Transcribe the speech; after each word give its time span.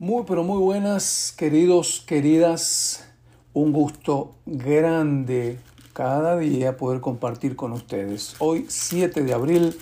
Muy, 0.00 0.24
pero 0.26 0.42
muy 0.42 0.56
buenas, 0.56 1.34
queridos, 1.36 2.02
queridas. 2.06 3.04
Un 3.52 3.70
gusto 3.70 4.34
grande 4.46 5.58
cada 5.92 6.38
día 6.38 6.78
poder 6.78 7.02
compartir 7.02 7.54
con 7.54 7.72
ustedes. 7.72 8.34
Hoy, 8.38 8.64
7 8.66 9.22
de 9.22 9.34
abril, 9.34 9.76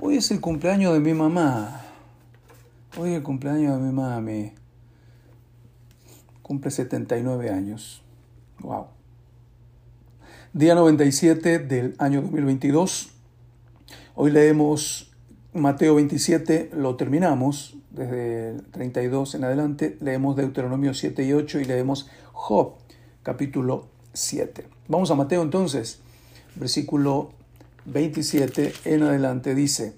hoy 0.00 0.16
es 0.16 0.30
el 0.30 0.40
cumpleaños 0.40 0.94
de 0.94 1.00
mi 1.00 1.12
mamá. 1.12 1.82
Hoy 2.96 3.10
es 3.10 3.16
el 3.16 3.22
cumpleaños 3.22 3.76
de 3.76 3.86
mi 3.86 3.92
mami. 3.92 4.52
Cumple 6.40 6.70
79 6.70 7.50
años. 7.50 8.00
Wow. 8.60 8.86
Día 10.54 10.76
97 10.76 11.58
del 11.58 11.94
año 11.98 12.22
2022. 12.22 13.10
Hoy 14.14 14.30
leemos 14.30 15.07
Mateo 15.58 15.96
27, 15.96 16.70
lo 16.74 16.96
terminamos 16.96 17.76
desde 17.90 18.50
el 18.50 18.62
32 18.64 19.34
en 19.34 19.44
adelante, 19.44 19.96
leemos 20.00 20.36
Deuteronomio 20.36 20.94
7 20.94 21.24
y 21.24 21.32
8 21.32 21.60
y 21.60 21.64
leemos 21.64 22.08
Job 22.32 22.74
capítulo 23.22 23.86
7. 24.12 24.66
Vamos 24.88 25.10
a 25.10 25.14
Mateo 25.14 25.42
entonces, 25.42 26.00
versículo 26.54 27.30
27 27.86 28.72
en 28.84 29.02
adelante 29.02 29.54
dice, 29.54 29.94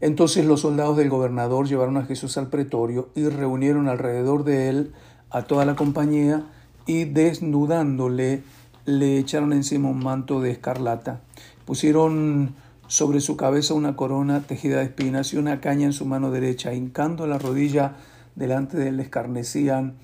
entonces 0.00 0.44
los 0.44 0.60
soldados 0.60 0.96
del 0.96 1.10
gobernador 1.10 1.68
llevaron 1.68 1.96
a 1.96 2.04
Jesús 2.04 2.36
al 2.36 2.48
pretorio 2.48 3.10
y 3.14 3.28
reunieron 3.28 3.88
alrededor 3.88 4.44
de 4.44 4.68
él 4.68 4.92
a 5.30 5.42
toda 5.42 5.64
la 5.64 5.76
compañía 5.76 6.44
y 6.86 7.04
desnudándole 7.04 8.42
le 8.84 9.18
echaron 9.18 9.52
encima 9.52 9.88
un 9.88 10.00
manto 10.02 10.40
de 10.40 10.50
escarlata. 10.50 11.20
Pusieron 11.64 12.56
sobre 12.92 13.22
su 13.22 13.38
cabeza 13.38 13.72
una 13.72 13.96
corona 13.96 14.42
tejida 14.42 14.76
de 14.76 14.84
espinas 14.84 15.32
y 15.32 15.38
una 15.38 15.62
caña 15.62 15.86
en 15.86 15.94
su 15.94 16.04
mano 16.04 16.30
derecha, 16.30 16.74
hincando 16.74 17.26
la 17.26 17.38
rodilla 17.38 17.96
delante 18.34 18.76
de 18.76 18.88
él, 18.88 19.00
escarnecían, 19.00 19.94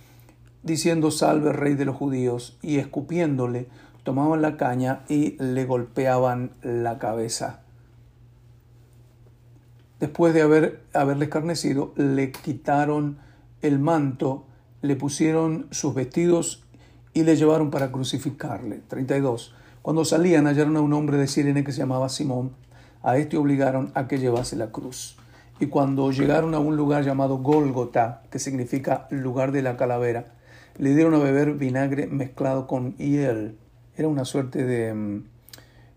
diciendo 0.63 1.11
salve 1.11 1.53
rey 1.53 1.75
de 1.75 1.85
los 1.85 1.97
judíos, 1.97 2.57
y 2.63 2.79
escupiéndole, 2.79 3.69
tomaban 4.05 4.41
la 4.41 4.57
caña 4.57 5.03
y 5.07 5.37
le 5.37 5.67
golpeaban 5.67 6.53
la 6.63 6.99
cabeza. 6.99 7.61
Después 10.01 10.33
de 10.33 10.41
haber, 10.41 10.81
haberle 10.95 11.27
escarnecido, 11.27 11.93
le 11.95 12.33
quitaron 12.33 13.19
el 13.61 13.79
manto, 13.79 14.47
le 14.81 14.97
pusieron 14.97 15.67
sus 15.73 15.95
vestidos 15.95 16.65
y 17.13 17.25
le 17.25 17.37
llevaron 17.37 17.71
para 17.71 17.93
crucificarle. 17.93 18.81
32. 18.89 19.55
Cuando 19.83 20.07
salían 20.07 20.47
hallaron 20.47 20.79
a 20.79 20.81
un 20.81 20.95
hombre 20.95 21.19
de 21.19 21.27
Sirene 21.29 21.65
que 21.65 21.73
se 21.73 21.81
llamaba 21.81 22.09
Simón. 22.09 22.53
A 23.03 23.17
este 23.19 23.37
obligaron 23.37 23.93
a 23.95 24.09
que 24.09 24.19
llevase 24.19 24.57
la 24.57 24.71
cruz. 24.71 25.17
Y 25.61 25.67
cuando 25.67 26.11
llegaron 26.13 26.55
a 26.55 26.59
un 26.59 26.77
lugar 26.77 27.05
llamado 27.05 27.39
Gólgota, 27.39 28.23
que 28.31 28.39
significa 28.39 29.07
lugar 29.11 29.53
de 29.53 29.63
la 29.63 29.77
calavera, 29.77 30.27
le 30.77 30.95
dieron 30.95 31.15
a 31.15 31.19
beber 31.19 31.55
vinagre 31.55 32.07
mezclado 32.07 32.67
con 32.67 32.97
hiel. 32.97 33.59
Era 33.97 34.09
una 34.09 34.25
suerte 34.25 34.65
de, 34.65 34.95
mm, 34.95 35.25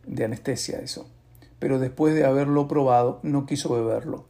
de 0.07 0.25
anestesia 0.25 0.79
eso. 0.79 1.07
Pero 1.59 1.77
después 1.77 2.15
de 2.15 2.25
haberlo 2.25 2.67
probado, 2.67 3.19
no 3.21 3.45
quiso 3.45 3.73
beberlo. 3.73 4.25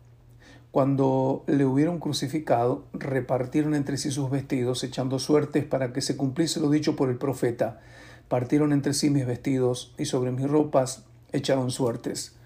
Cuando 0.72 1.44
le 1.47 1.66
hubieron 1.66 2.00
crucificado, 2.00 2.85
repartieron 2.94 3.75
entre 3.75 3.97
sí 3.97 4.11
sus 4.11 4.30
vestidos, 4.30 4.83
echando 4.83 5.19
suertes 5.19 5.66
para 5.66 5.91
que 5.91 6.02
se 6.02 6.16
cumpliese 6.16 6.61
lo 6.61 6.69
dicho 6.69 6.95
por 6.95 7.09
el 7.09 7.17
profeta. 7.17 7.81
Partieron 8.30 8.72
entre 8.72 8.94
sí 8.94 9.09
mis 9.09 9.25
vestidos, 9.25 9.94
y 9.97 10.06
sobre 10.06 10.31
mis 10.31 10.50
ropas 10.50 11.06
echaron 11.33 11.72
suertes. 11.72 12.38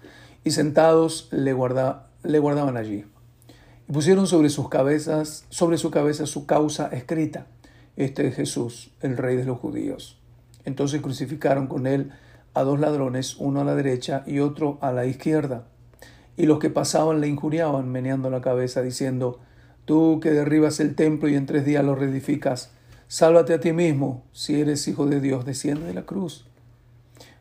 Y 0.46 0.52
sentados 0.52 1.28
le, 1.32 1.52
guardaban 1.54 2.76
allí. 2.76 3.04
Y 3.88 3.92
pusieron 3.92 4.28
sobre 4.28 4.48
sus 4.48 4.68
cabezas, 4.68 5.44
sobre 5.48 5.76
su 5.76 5.90
cabeza 5.90 6.24
su 6.24 6.46
causa 6.46 6.86
escrita. 6.86 7.48
Este 7.96 8.28
es 8.28 8.36
Jesús, 8.36 8.92
el 9.00 9.16
rey 9.16 9.34
de 9.34 9.44
los 9.44 9.58
judíos. 9.58 10.20
Entonces 10.64 11.02
crucificaron 11.02 11.66
con 11.66 11.88
él 11.88 12.12
a 12.54 12.62
dos 12.62 12.78
ladrones, 12.78 13.34
uno 13.38 13.62
a 13.62 13.64
la 13.64 13.74
derecha 13.74 14.22
y 14.24 14.38
otro 14.38 14.78
a 14.82 14.92
la 14.92 15.06
izquierda. 15.06 15.66
Y 16.36 16.46
los 16.46 16.60
que 16.60 16.70
pasaban 16.70 17.20
le 17.20 17.26
injuriaban, 17.26 17.90
meneando 17.90 18.30
la 18.30 18.40
cabeza, 18.40 18.82
diciendo, 18.82 19.40
Tú 19.84 20.20
que 20.22 20.30
derribas 20.30 20.78
el 20.78 20.94
templo 20.94 21.28
y 21.28 21.34
en 21.34 21.46
tres 21.46 21.64
días 21.64 21.84
lo 21.84 21.96
reedificas, 21.96 22.70
sálvate 23.08 23.52
a 23.52 23.58
ti 23.58 23.72
mismo, 23.72 24.22
si 24.30 24.60
eres 24.60 24.86
hijo 24.86 25.06
de 25.06 25.20
Dios, 25.20 25.44
desciende 25.44 25.86
de 25.86 25.94
la 25.94 26.06
cruz. 26.06 26.46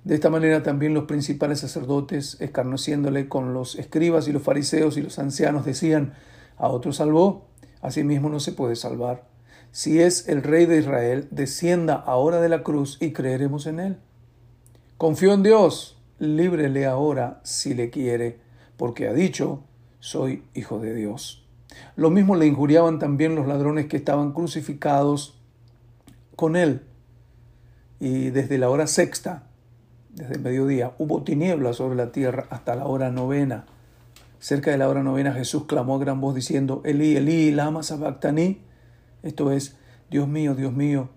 De 0.06 0.14
esta 0.14 0.30
manera 0.30 0.62
también 0.62 0.94
los 0.94 1.06
principales 1.06 1.62
sacerdotes, 1.62 2.38
escarneciéndole 2.40 3.28
con 3.28 3.56
los 3.56 3.76
escribas 3.76 4.28
y 4.28 4.32
los 4.32 4.44
fariseos 4.44 4.98
y 4.98 5.02
los 5.02 5.18
ancianos, 5.18 5.66
decían, 5.66 6.14
a 6.58 6.68
otro 6.68 6.94
salvó, 6.94 7.48
a 7.82 7.90
sí 7.90 8.04
mismo 8.04 8.30
no 8.30 8.40
se 8.40 8.52
puede 8.52 8.76
salvar. 8.76 9.28
Si 9.72 10.00
es 10.00 10.30
el 10.30 10.44
rey 10.44 10.68
de 10.68 10.78
Israel, 10.78 11.28
descienda 11.32 11.96
ahora 11.96 12.40
de 12.40 12.50
la 12.50 12.62
cruz 12.62 13.00
y 13.02 13.14
creeremos 13.14 13.66
en 13.66 13.80
él. 13.80 13.98
Confío 14.98 15.34
en 15.34 15.42
Dios, 15.42 15.98
líbrele 16.20 16.86
ahora 16.86 17.42
si 17.44 17.74
le 17.74 17.90
quiere 17.90 18.40
porque 18.78 19.08
ha 19.08 19.14
dicho, 19.14 19.64
soy 20.00 20.44
hijo 20.54 20.78
de 20.80 20.94
Dios. 20.94 21.48
Lo 21.96 22.12
mismo 22.12 22.36
le 22.36 22.46
injuriaban 22.46 23.00
también 23.00 23.34
los 23.34 23.48
ladrones 23.48 23.88
que 23.88 23.98
estaban 23.98 24.34
crucificados 24.34 25.42
con 26.36 26.56
él. 26.56 26.84
Y 28.00 28.30
desde 28.30 28.60
la 28.60 28.70
hora 28.70 28.86
sexta, 28.86 29.48
desde 30.16 30.36
el 30.36 30.42
mediodía, 30.42 30.94
hubo 30.98 31.24
tinieblas 31.24 31.76
sobre 31.76 31.98
la 31.98 32.12
tierra 32.12 32.48
hasta 32.50 32.76
la 32.76 32.86
hora 32.86 33.12
novena. 33.12 33.66
Cerca 34.40 34.72
de 34.72 34.78
la 34.78 34.88
hora 34.88 35.04
novena 35.04 35.34
Jesús 35.34 35.66
clamó 35.66 35.96
a 35.96 36.00
gran 36.00 36.22
voz 36.22 36.34
diciendo, 36.34 36.82
Elí, 36.86 37.18
Elí, 37.18 37.52
lama 37.52 37.84
sabactaní. 37.84 38.62
Esto 39.24 39.52
es, 39.52 39.78
Dios 40.10 40.28
mío, 40.28 40.56
Dios 40.56 40.72
mío, 40.72 41.10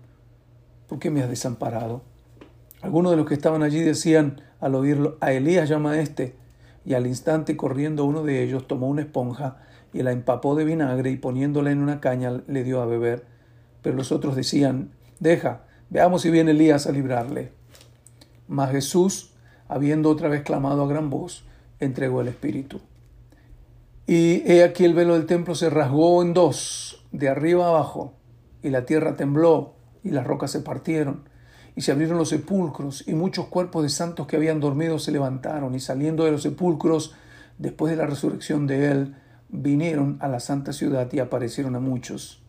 ¿por 0.87 0.99
qué 0.99 1.09
me 1.11 1.21
has 1.21 1.29
desamparado? 1.29 2.01
Algunos 2.81 3.11
de 3.11 3.17
los 3.17 3.25
que 3.25 3.33
estaban 3.33 3.63
allí 3.63 3.81
decían 3.81 4.41
al 4.59 4.75
oírlo, 4.75 5.17
a 5.21 5.31
Elías 5.31 5.69
llama 5.69 5.91
a 5.91 5.99
este 6.01 6.35
y 6.85 6.93
al 6.93 7.07
instante 7.07 7.55
corriendo 7.55 8.05
uno 8.05 8.23
de 8.23 8.43
ellos 8.43 8.67
tomó 8.67 8.87
una 8.87 9.01
esponja 9.01 9.57
y 9.93 10.01
la 10.01 10.11
empapó 10.11 10.55
de 10.55 10.65
vinagre 10.65 11.09
y 11.11 11.17
poniéndola 11.17 11.71
en 11.71 11.81
una 11.81 11.99
caña 12.01 12.41
le 12.47 12.63
dio 12.63 12.81
a 12.81 12.85
beber. 12.85 13.25
Pero 13.81 13.95
los 13.95 14.11
otros 14.11 14.35
decían, 14.35 14.91
deja, 15.19 15.61
veamos 15.89 16.21
si 16.21 16.31
viene 16.31 16.51
Elías 16.51 16.87
a 16.87 16.91
librarle. 16.91 17.58
Mas 18.49 18.71
Jesús, 18.71 19.29
habiendo 19.67 20.09
otra 20.09 20.27
vez 20.27 20.41
clamado 20.41 20.83
a 20.83 20.87
gran 20.87 21.11
voz, 21.11 21.45
entregó 21.79 22.21
el 22.21 22.27
Espíritu. 22.29 22.81
Y 24.07 24.41
he 24.51 24.63
aquí 24.63 24.85
el 24.85 24.95
velo 24.95 25.13
del 25.13 25.27
templo 25.27 25.53
se 25.53 25.69
rasgó 25.69 26.23
en 26.23 26.33
dos, 26.33 27.05
de 27.11 27.29
arriba 27.29 27.67
abajo, 27.67 28.15
y 28.63 28.69
la 28.69 28.85
tierra 28.85 29.15
tembló, 29.15 29.75
y 30.03 30.09
las 30.09 30.25
rocas 30.25 30.49
se 30.49 30.61
partieron, 30.61 31.29
y 31.75 31.81
se 31.81 31.91
abrieron 31.91 32.17
los 32.17 32.29
sepulcros, 32.29 33.07
y 33.07 33.13
muchos 33.13 33.45
cuerpos 33.45 33.83
de 33.83 33.89
santos 33.89 34.25
que 34.25 34.35
habían 34.35 34.59
dormido 34.59 34.97
se 34.97 35.11
levantaron, 35.11 35.75
y 35.75 35.79
saliendo 35.79 36.25
de 36.25 36.31
los 36.31 36.41
sepulcros, 36.41 37.13
después 37.59 37.91
de 37.91 37.97
la 37.97 38.07
resurrección 38.07 38.65
de 38.65 38.91
él, 38.91 39.15
vinieron 39.49 40.17
a 40.21 40.27
la 40.27 40.39
santa 40.39 40.73
ciudad 40.73 41.07
y 41.13 41.19
aparecieron 41.19 41.75
a 41.75 41.79
muchos. 41.79 42.41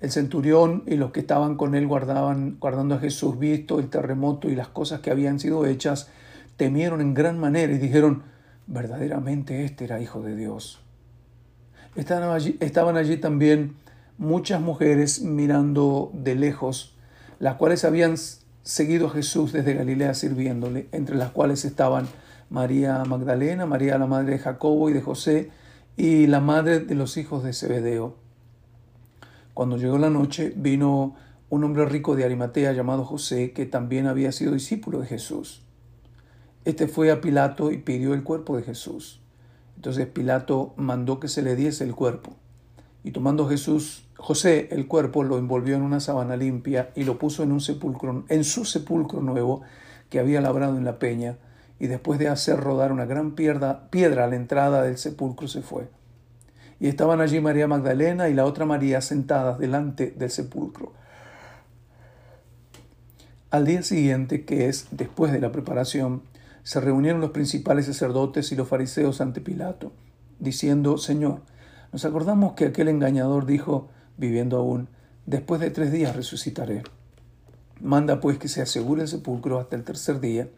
El 0.00 0.10
centurión 0.10 0.82
y 0.86 0.96
los 0.96 1.12
que 1.12 1.20
estaban 1.20 1.56
con 1.56 1.74
él 1.74 1.86
guardaban, 1.86 2.56
guardando 2.58 2.94
a 2.94 2.98
Jesús, 2.98 3.38
visto 3.38 3.78
el 3.78 3.90
terremoto 3.90 4.48
y 4.48 4.56
las 4.56 4.68
cosas 4.68 5.00
que 5.00 5.10
habían 5.10 5.38
sido 5.38 5.66
hechas, 5.66 6.08
temieron 6.56 7.00
en 7.00 7.14
gran 7.14 7.38
manera 7.38 7.72
y 7.72 7.78
dijeron, 7.78 8.22
verdaderamente 8.66 9.64
este 9.64 9.84
era 9.84 10.00
hijo 10.00 10.22
de 10.22 10.36
Dios. 10.36 10.80
Estaban 11.96 12.30
allí, 12.30 12.56
estaban 12.60 12.96
allí 12.96 13.16
también 13.16 13.76
muchas 14.16 14.60
mujeres 14.60 15.22
mirando 15.22 16.10
de 16.14 16.34
lejos 16.34 16.96
las 17.40 17.56
cuales 17.56 17.84
habían 17.84 18.14
seguido 18.62 19.08
a 19.08 19.10
Jesús 19.10 19.52
desde 19.52 19.74
Galilea 19.74 20.14
sirviéndole, 20.14 20.88
entre 20.92 21.16
las 21.16 21.30
cuales 21.30 21.64
estaban 21.64 22.06
María 22.50 23.02
Magdalena, 23.04 23.66
María 23.66 23.98
la 23.98 24.06
madre 24.06 24.32
de 24.32 24.38
Jacobo 24.38 24.90
y 24.90 24.92
de 24.92 25.00
José, 25.00 25.50
y 25.96 26.26
la 26.26 26.40
madre 26.40 26.80
de 26.80 26.94
los 26.94 27.16
hijos 27.16 27.42
de 27.42 27.54
Zebedeo. 27.54 28.14
Cuando 29.60 29.76
llegó 29.76 29.98
la 29.98 30.08
noche, 30.08 30.54
vino 30.56 31.16
un 31.50 31.64
hombre 31.64 31.84
rico 31.84 32.16
de 32.16 32.24
Arimatea 32.24 32.72
llamado 32.72 33.04
José, 33.04 33.52
que 33.52 33.66
también 33.66 34.06
había 34.06 34.32
sido 34.32 34.54
discípulo 34.54 35.00
de 35.00 35.06
Jesús. 35.06 35.60
Este 36.64 36.88
fue 36.88 37.10
a 37.10 37.20
Pilato 37.20 37.70
y 37.70 37.76
pidió 37.76 38.14
el 38.14 38.22
cuerpo 38.22 38.56
de 38.56 38.62
Jesús. 38.62 39.20
Entonces 39.76 40.06
Pilato 40.06 40.72
mandó 40.76 41.20
que 41.20 41.28
se 41.28 41.42
le 41.42 41.56
diese 41.56 41.84
el 41.84 41.94
cuerpo. 41.94 42.36
Y 43.04 43.10
tomando 43.10 43.46
Jesús, 43.50 44.08
José 44.16 44.68
el 44.70 44.88
cuerpo 44.88 45.24
lo 45.24 45.36
envolvió 45.36 45.76
en 45.76 45.82
una 45.82 46.00
sábana 46.00 46.36
limpia 46.36 46.90
y 46.96 47.04
lo 47.04 47.18
puso 47.18 47.42
en 47.42 47.52
un 47.52 47.60
sepulcro, 47.60 48.24
en 48.30 48.44
su 48.44 48.64
sepulcro 48.64 49.20
nuevo 49.20 49.60
que 50.08 50.20
había 50.20 50.40
labrado 50.40 50.78
en 50.78 50.86
la 50.86 50.98
peña, 50.98 51.36
y 51.78 51.86
después 51.86 52.18
de 52.18 52.28
hacer 52.28 52.58
rodar 52.58 52.92
una 52.92 53.04
gran 53.04 53.32
piedra, 53.32 53.90
piedra 53.90 54.24
a 54.24 54.28
la 54.28 54.36
entrada 54.36 54.82
del 54.82 54.96
sepulcro 54.96 55.48
se 55.48 55.60
fue. 55.60 55.99
Y 56.80 56.88
estaban 56.88 57.20
allí 57.20 57.40
María 57.40 57.68
Magdalena 57.68 58.28
y 58.28 58.34
la 58.34 58.46
otra 58.46 58.64
María 58.64 59.00
sentadas 59.02 59.58
delante 59.58 60.10
del 60.10 60.30
sepulcro. 60.30 60.92
Al 63.50 63.66
día 63.66 63.82
siguiente, 63.82 64.44
que 64.44 64.68
es 64.68 64.86
después 64.90 65.30
de 65.30 65.40
la 65.40 65.52
preparación, 65.52 66.22
se 66.62 66.80
reunieron 66.80 67.20
los 67.20 67.32
principales 67.32 67.86
sacerdotes 67.86 68.50
y 68.52 68.56
los 68.56 68.68
fariseos 68.68 69.20
ante 69.20 69.40
Pilato, 69.40 69.92
diciendo, 70.38 70.98
Señor, 70.98 71.42
Nos 71.92 72.04
acordamos 72.04 72.52
que 72.52 72.66
aquel 72.66 72.86
engañador 72.86 73.46
dijo, 73.46 73.88
viviendo 74.16 74.56
aún, 74.56 74.88
después 75.26 75.60
de 75.60 75.70
tres 75.70 75.90
días 75.90 76.14
resucitaré. 76.14 76.84
Manda 77.80 78.20
pues 78.20 78.38
que 78.38 78.46
se 78.46 78.62
asegure 78.62 79.02
el 79.02 79.08
sepulcro 79.08 79.58
hasta 79.58 79.74
el 79.74 79.82
tercer 79.82 80.20
día, 80.20 80.48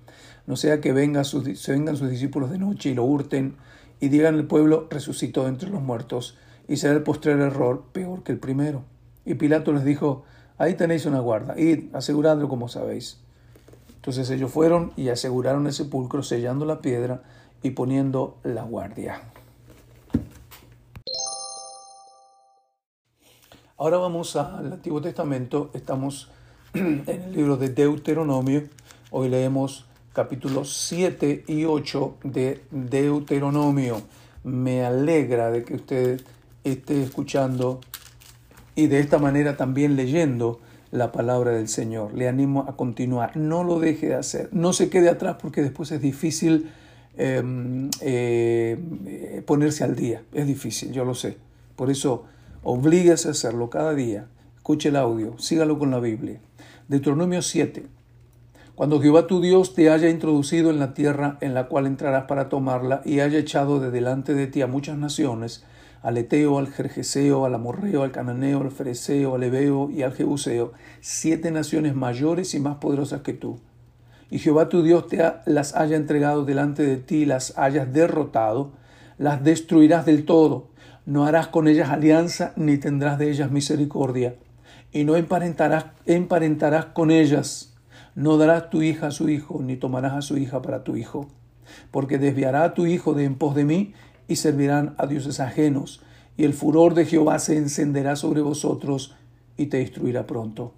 no 0.46 0.56
sea 0.56 0.82
que 0.82 0.90
se 0.90 1.72
vengan 1.72 1.96
sus 1.96 2.10
discípulos 2.10 2.50
de 2.50 2.58
noche 2.58 2.90
y 2.90 2.94
lo 2.94 3.04
hurten 3.04 3.56
y 4.02 4.08
digan 4.08 4.34
el 4.34 4.48
pueblo 4.48 4.88
resucitó 4.90 5.46
entre 5.46 5.70
los 5.70 5.80
muertos, 5.80 6.36
y 6.66 6.78
será 6.78 6.94
el 6.94 7.04
postrer 7.04 7.38
error 7.38 7.84
peor 7.92 8.24
que 8.24 8.32
el 8.32 8.38
primero. 8.40 8.82
Y 9.24 9.34
Pilato 9.34 9.72
les 9.72 9.84
dijo, 9.84 10.24
ahí 10.58 10.74
tenéis 10.74 11.06
una 11.06 11.20
guarda, 11.20 11.56
id, 11.56 11.94
aseguradlo 11.94 12.48
como 12.48 12.66
sabéis. 12.66 13.20
Entonces 13.94 14.28
ellos 14.30 14.50
fueron 14.50 14.90
y 14.96 15.10
aseguraron 15.10 15.68
el 15.68 15.72
sepulcro, 15.72 16.24
sellando 16.24 16.64
la 16.64 16.80
piedra 16.80 17.22
y 17.62 17.70
poniendo 17.70 18.38
la 18.42 18.64
guardia. 18.64 19.22
Ahora 23.76 23.98
vamos 23.98 24.34
al 24.34 24.72
Antiguo 24.72 25.00
Testamento, 25.00 25.70
estamos 25.74 26.28
en 26.74 27.04
el 27.06 27.32
libro 27.32 27.56
de 27.56 27.68
Deuteronomio, 27.68 28.64
hoy 29.12 29.28
leemos 29.28 29.86
capítulos 30.12 30.76
7 30.88 31.44
y 31.46 31.64
8 31.64 32.16
de 32.24 32.62
Deuteronomio. 32.70 34.02
Me 34.44 34.84
alegra 34.84 35.50
de 35.50 35.64
que 35.64 35.74
usted 35.74 36.20
esté 36.64 37.02
escuchando 37.02 37.80
y 38.74 38.86
de 38.86 39.00
esta 39.00 39.18
manera 39.18 39.56
también 39.56 39.96
leyendo 39.96 40.60
la 40.90 41.12
palabra 41.12 41.52
del 41.52 41.68
Señor. 41.68 42.14
Le 42.14 42.28
animo 42.28 42.66
a 42.68 42.76
continuar. 42.76 43.36
No 43.36 43.64
lo 43.64 43.80
deje 43.80 44.08
de 44.08 44.14
hacer. 44.14 44.48
No 44.52 44.72
se 44.72 44.90
quede 44.90 45.08
atrás 45.08 45.36
porque 45.40 45.62
después 45.62 45.90
es 45.92 46.02
difícil 46.02 46.70
em, 47.16 47.90
eh, 48.00 49.42
ponerse 49.46 49.84
al 49.84 49.96
día. 49.96 50.22
Es 50.32 50.46
difícil, 50.46 50.92
yo 50.92 51.04
lo 51.04 51.14
sé. 51.14 51.36
Por 51.76 51.90
eso, 51.90 52.24
oblíguese 52.62 53.28
a 53.28 53.30
hacerlo 53.30 53.70
cada 53.70 53.94
día. 53.94 54.26
Escuche 54.56 54.90
el 54.90 54.96
audio, 54.96 55.38
sígalo 55.38 55.78
con 55.78 55.90
la 55.90 55.98
Biblia. 55.98 56.38
Deuteronomio 56.88 57.40
7. 57.40 57.84
Cuando 58.82 59.00
Jehová 59.00 59.28
tu 59.28 59.40
Dios 59.40 59.74
te 59.74 59.90
haya 59.90 60.10
introducido 60.10 60.68
en 60.70 60.80
la 60.80 60.92
tierra 60.92 61.38
en 61.40 61.54
la 61.54 61.68
cual 61.68 61.86
entrarás 61.86 62.24
para 62.24 62.48
tomarla 62.48 63.00
y 63.04 63.20
haya 63.20 63.38
echado 63.38 63.78
de 63.78 63.92
delante 63.92 64.34
de 64.34 64.48
ti 64.48 64.60
a 64.60 64.66
muchas 64.66 64.98
naciones, 64.98 65.64
al 66.02 66.18
Eteo, 66.18 66.58
al 66.58 66.66
Jerjeseo, 66.66 67.44
al 67.44 67.54
Amorreo, 67.54 68.02
al 68.02 68.10
Cananeo, 68.10 68.60
al 68.60 68.72
Fereceo, 68.72 69.36
al 69.36 69.44
Ebeo 69.44 69.88
y 69.88 70.02
al 70.02 70.14
Jebuseo, 70.14 70.72
siete 71.00 71.52
naciones 71.52 71.94
mayores 71.94 72.54
y 72.54 72.58
más 72.58 72.78
poderosas 72.78 73.20
que 73.20 73.34
tú. 73.34 73.60
Y 74.30 74.40
Jehová 74.40 74.68
tu 74.68 74.82
Dios 74.82 75.06
te 75.06 75.22
las 75.46 75.76
haya 75.76 75.96
entregado 75.96 76.44
delante 76.44 76.82
de 76.82 76.96
ti, 76.96 77.24
las 77.24 77.56
hayas 77.56 77.92
derrotado, 77.92 78.72
las 79.16 79.44
destruirás 79.44 80.06
del 80.06 80.24
todo. 80.24 80.70
No 81.06 81.24
harás 81.24 81.46
con 81.46 81.68
ellas 81.68 81.90
alianza, 81.90 82.52
ni 82.56 82.78
tendrás 82.78 83.16
de 83.16 83.30
ellas 83.30 83.52
misericordia. 83.52 84.34
Y 84.90 85.04
no 85.04 85.14
emparentarás, 85.14 85.84
emparentarás 86.04 86.86
con 86.86 87.12
ellas 87.12 87.71
no 88.14 88.36
darás 88.36 88.70
tu 88.70 88.82
hija 88.82 89.08
a 89.08 89.10
su 89.10 89.28
hijo, 89.28 89.62
ni 89.62 89.76
tomarás 89.76 90.12
a 90.12 90.22
su 90.22 90.36
hija 90.36 90.60
para 90.60 90.84
tu 90.84 90.96
hijo, 90.96 91.28
porque 91.90 92.18
desviará 92.18 92.64
a 92.64 92.74
tu 92.74 92.86
hijo 92.86 93.14
de 93.14 93.24
en 93.24 93.36
pos 93.36 93.54
de 93.54 93.64
mí, 93.64 93.94
y 94.28 94.36
servirán 94.36 94.94
a 94.98 95.06
dioses 95.06 95.40
ajenos, 95.40 96.02
y 96.36 96.44
el 96.44 96.54
furor 96.54 96.94
de 96.94 97.06
Jehová 97.06 97.38
se 97.38 97.56
encenderá 97.56 98.16
sobre 98.16 98.42
vosotros, 98.42 99.14
y 99.56 99.66
te 99.66 99.78
destruirá 99.78 100.26
pronto. 100.26 100.74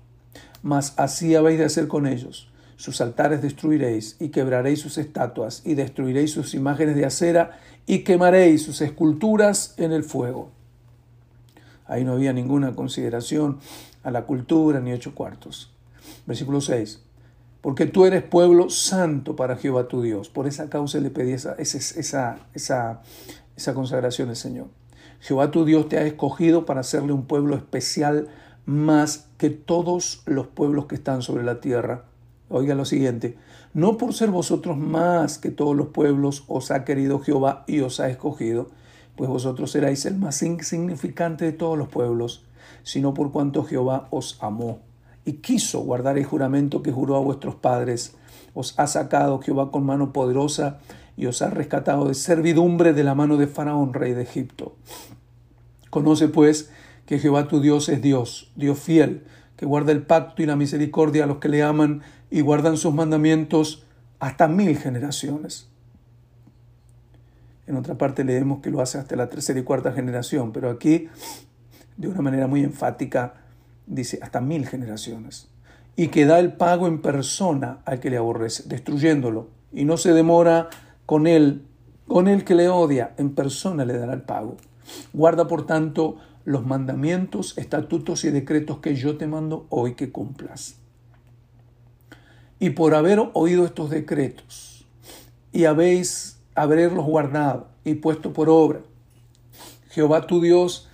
Mas 0.62 0.94
así 0.96 1.34
habéis 1.34 1.58
de 1.58 1.64
hacer 1.64 1.88
con 1.88 2.06
ellos. 2.06 2.50
Sus 2.76 3.00
altares 3.00 3.42
destruiréis, 3.42 4.16
y 4.20 4.28
quebraréis 4.28 4.80
sus 4.80 4.98
estatuas, 4.98 5.62
y 5.64 5.74
destruiréis 5.74 6.32
sus 6.32 6.54
imágenes 6.54 6.96
de 6.96 7.04
acera, 7.04 7.58
y 7.86 8.00
quemaréis 8.00 8.62
sus 8.62 8.80
esculturas 8.80 9.74
en 9.76 9.92
el 9.92 10.04
fuego. 10.04 10.50
Ahí 11.86 12.04
no 12.04 12.12
había 12.12 12.32
ninguna 12.32 12.74
consideración 12.74 13.58
a 14.02 14.10
la 14.10 14.24
cultura 14.24 14.80
ni 14.80 14.92
ocho 14.92 15.14
cuartos. 15.14 15.72
Versículo 16.26 16.60
6 16.60 17.00
porque 17.64 17.86
tú 17.86 18.04
eres 18.04 18.22
pueblo 18.22 18.68
santo 18.68 19.36
para 19.36 19.56
Jehová 19.56 19.88
tu 19.88 20.02
Dios. 20.02 20.28
Por 20.28 20.46
esa 20.46 20.68
causa 20.68 20.98
le 20.98 21.08
pedí 21.08 21.32
esa, 21.32 21.54
esa, 21.54 22.36
esa, 22.52 23.00
esa 23.56 23.74
consagración 23.74 24.28
del 24.28 24.36
Señor. 24.36 24.66
Jehová 25.20 25.50
tu 25.50 25.64
Dios 25.64 25.88
te 25.88 25.96
ha 25.96 26.02
escogido 26.02 26.66
para 26.66 26.80
hacerle 26.80 27.14
un 27.14 27.24
pueblo 27.24 27.56
especial 27.56 28.28
más 28.66 29.30
que 29.38 29.48
todos 29.48 30.22
los 30.26 30.46
pueblos 30.46 30.84
que 30.84 30.96
están 30.96 31.22
sobre 31.22 31.42
la 31.42 31.62
tierra. 31.62 32.04
Oiga 32.50 32.74
lo 32.74 32.84
siguiente, 32.84 33.38
no 33.72 33.96
por 33.96 34.12
ser 34.12 34.30
vosotros 34.30 34.76
más 34.76 35.38
que 35.38 35.48
todos 35.48 35.74
los 35.74 35.86
pueblos 35.86 36.44
os 36.48 36.70
ha 36.70 36.84
querido 36.84 37.20
Jehová 37.20 37.64
y 37.66 37.80
os 37.80 37.98
ha 37.98 38.10
escogido, 38.10 38.68
pues 39.16 39.30
vosotros 39.30 39.70
seráis 39.70 40.04
el 40.04 40.16
más 40.16 40.42
insignificante 40.42 41.46
de 41.46 41.52
todos 41.52 41.78
los 41.78 41.88
pueblos, 41.88 42.44
sino 42.82 43.14
por 43.14 43.32
cuanto 43.32 43.64
Jehová 43.64 44.06
os 44.10 44.36
amó 44.42 44.80
y 45.24 45.34
quiso 45.34 45.80
guardar 45.80 46.18
el 46.18 46.24
juramento 46.24 46.82
que 46.82 46.92
juró 46.92 47.16
a 47.16 47.20
vuestros 47.20 47.54
padres. 47.54 48.14
Os 48.54 48.78
ha 48.78 48.86
sacado 48.86 49.40
Jehová 49.40 49.70
con 49.70 49.84
mano 49.84 50.12
poderosa 50.12 50.78
y 51.16 51.26
os 51.26 51.42
ha 51.42 51.50
rescatado 51.50 52.08
de 52.08 52.14
servidumbre 52.14 52.92
de 52.92 53.04
la 53.04 53.14
mano 53.14 53.36
de 53.36 53.46
Faraón, 53.46 53.94
rey 53.94 54.12
de 54.12 54.22
Egipto. 54.22 54.76
Conoce 55.90 56.28
pues 56.28 56.70
que 57.06 57.18
Jehová 57.18 57.48
tu 57.48 57.60
Dios 57.60 57.88
es 57.88 58.02
Dios, 58.02 58.50
Dios 58.56 58.78
fiel, 58.78 59.24
que 59.56 59.66
guarda 59.66 59.92
el 59.92 60.02
pacto 60.02 60.42
y 60.42 60.46
la 60.46 60.56
misericordia 60.56 61.24
a 61.24 61.26
los 61.26 61.38
que 61.38 61.48
le 61.48 61.62
aman 61.62 62.02
y 62.30 62.40
guardan 62.40 62.76
sus 62.76 62.92
mandamientos 62.92 63.84
hasta 64.18 64.48
mil 64.48 64.76
generaciones. 64.76 65.68
En 67.66 67.76
otra 67.76 67.96
parte 67.96 68.24
leemos 68.24 68.60
que 68.60 68.70
lo 68.70 68.80
hace 68.80 68.98
hasta 68.98 69.16
la 69.16 69.30
tercera 69.30 69.58
y 69.58 69.62
cuarta 69.62 69.92
generación, 69.92 70.52
pero 70.52 70.68
aquí, 70.68 71.08
de 71.96 72.08
una 72.08 72.20
manera 72.20 72.46
muy 72.46 72.62
enfática, 72.62 73.43
dice, 73.86 74.18
hasta 74.22 74.40
mil 74.40 74.66
generaciones, 74.66 75.48
y 75.96 76.08
que 76.08 76.26
da 76.26 76.38
el 76.38 76.54
pago 76.54 76.86
en 76.86 77.00
persona 77.00 77.80
al 77.84 78.00
que 78.00 78.10
le 78.10 78.16
aborrece, 78.16 78.64
destruyéndolo, 78.66 79.48
y 79.72 79.84
no 79.84 79.96
se 79.96 80.12
demora 80.12 80.68
con 81.06 81.26
él, 81.26 81.66
con 82.06 82.28
el 82.28 82.44
que 82.44 82.54
le 82.54 82.68
odia, 82.68 83.14
en 83.18 83.34
persona 83.34 83.84
le 83.84 83.98
dará 83.98 84.14
el 84.14 84.22
pago. 84.22 84.56
Guarda, 85.12 85.46
por 85.46 85.66
tanto, 85.66 86.16
los 86.44 86.66
mandamientos, 86.66 87.56
estatutos 87.56 88.24
y 88.24 88.30
decretos 88.30 88.78
que 88.78 88.94
yo 88.94 89.16
te 89.16 89.26
mando 89.26 89.66
hoy 89.70 89.94
que 89.94 90.12
cumplas. 90.12 90.76
Y 92.58 92.70
por 92.70 92.94
haber 92.94 93.20
oído 93.32 93.64
estos 93.64 93.90
decretos, 93.90 94.86
y 95.52 95.64
habéis 95.64 96.40
haberlos 96.54 97.04
guardado 97.04 97.68
y 97.84 97.94
puesto 97.94 98.32
por 98.32 98.48
obra, 98.48 98.80
Jehová 99.90 100.26
tu 100.26 100.40
Dios 100.40 100.88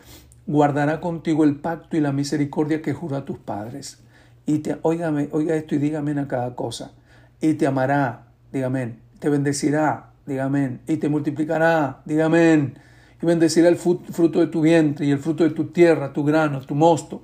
guardará 0.47 1.01
contigo 1.01 1.45
el 1.45 1.57
pacto 1.57 1.97
y 1.97 2.01
la 2.01 2.13
misericordia 2.13 2.83
que 2.83 2.93
juró 2.93 3.17
a 3.17 3.25
tus 3.25 3.39
padres. 3.39 3.99
Y 4.47 4.59
te, 4.59 4.79
óigame, 4.83 5.29
oiga 5.33 5.55
esto 5.55 5.75
y 5.75 5.79
dígame 5.79 6.19
a 6.19 6.27
cada 6.27 6.55
cosa. 6.55 6.93
Y 7.41 7.55
te 7.55 7.67
amará, 7.67 8.27
dígame, 8.53 8.97
te 9.19 9.29
bendecirá, 9.29 10.11
dígame, 10.27 10.81
y 10.87 10.97
te 10.97 11.09
multiplicará, 11.09 12.01
dígame, 12.05 12.75
y 13.23 13.27
bendecirá 13.27 13.69
el 13.69 13.77
fruto 13.77 14.41
de 14.41 14.47
tu 14.49 14.63
vientre 14.63 15.07
y 15.07 15.11
el 15.11 15.19
fruto 15.19 15.45
de 15.45 15.51
tu 15.51 15.67
tierra, 15.67 16.13
tu 16.13 16.25
grano, 16.25 16.61
tu 16.63 16.75
mosto, 16.75 17.23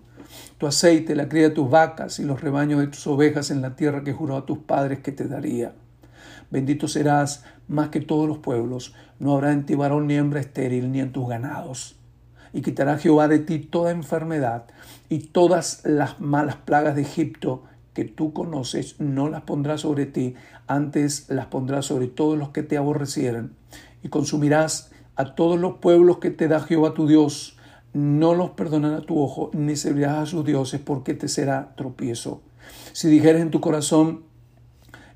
tu 0.59 0.67
aceite, 0.67 1.15
la 1.15 1.29
cría 1.29 1.49
de 1.49 1.51
tus 1.51 1.69
vacas 1.69 2.19
y 2.19 2.25
los 2.25 2.41
rebaños 2.41 2.81
de 2.81 2.87
tus 2.89 3.07
ovejas 3.07 3.51
en 3.51 3.63
la 3.63 3.77
tierra 3.77 4.05
que 4.05 4.13
juró 4.13 4.37
a 4.37 4.47
tus 4.47 4.59
padres 4.59 5.01
que 5.01 5.13
te 5.13 5.27
daría. 5.27 5.73
Bendito 6.51 6.87
serás 6.87 7.45
más 7.67 7.89
que 7.89 8.01
todos 8.01 8.29
los 8.29 8.39
pueblos, 8.39 8.95
no 9.19 9.35
habrá 9.35 9.53
en 9.53 9.67
ti 9.67 9.75
varón 9.75 10.07
ni 10.07 10.15
hembra 10.15 10.41
estéril, 10.41 10.93
ni 10.93 11.01
en 11.01 11.13
tus 11.13 11.29
ganados 11.29 11.96
y 12.57 12.63
quitará 12.63 12.97
Jehová 12.97 13.29
de 13.29 13.39
ti 13.39 13.59
toda 13.59 13.91
enfermedad 13.91 14.65
y 15.11 15.19
todas 15.19 15.83
las 15.85 16.21
malas 16.21 16.57
plagas 16.57 16.97
de 16.97 17.03
Egipto 17.03 17.65
que 17.93 18.07
tú 18.07 18.33
conoces, 18.33 18.99
no 18.99 19.29
las 19.29 19.43
pondrá 19.43 19.77
sobre 19.77 20.07
ti, 20.07 20.37
antes 20.67 21.29
las 21.29 21.47
pondrá 21.47 21.83
sobre 21.83 22.07
todos 22.07 22.39
los 22.39 22.49
que 22.51 22.63
te 22.63 22.79
aborrecieren. 22.79 23.53
Y 24.03 24.09
consumirás 24.09 24.91
a 25.17 25.35
todos 25.35 25.61
los 25.61 25.75
pueblos 25.81 26.17
que 26.17 26.31
te 26.31 26.49
da 26.49 26.61
Jehová 26.61 26.95
tu 26.95 27.07
Dios, 27.07 27.59
no 27.93 28.35
los 28.35 28.53
perdonará 28.53 29.03
tu 29.03 29.21
ojo, 29.21 29.51
ni 29.53 29.77
servirás 29.77 30.17
a 30.17 30.27
sus 30.27 30.43
dioses, 30.47 30.81
porque 30.81 31.13
te 31.13 31.29
será 31.29 31.75
tropiezo. 31.77 32.41
Si 32.95 33.09
dijeres 33.09 33.43
en 33.43 33.51
tu 33.51 33.61
corazón, 33.61 34.23